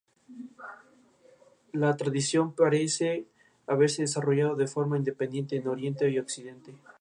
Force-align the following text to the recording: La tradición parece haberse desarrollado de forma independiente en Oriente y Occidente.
La 1.73 1.95
tradición 1.95 2.53
parece 2.55 3.27
haberse 3.67 4.01
desarrollado 4.01 4.55
de 4.55 4.65
forma 4.65 4.97
independiente 4.97 5.57
en 5.57 5.67
Oriente 5.67 6.09
y 6.09 6.17
Occidente. 6.17 6.73